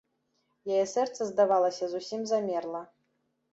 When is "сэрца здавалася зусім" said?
0.93-2.21